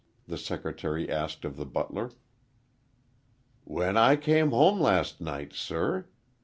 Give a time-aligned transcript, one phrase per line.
[0.27, 2.09] the secretary asked of the butler.
[3.65, 6.07] "When I came home last night, sir.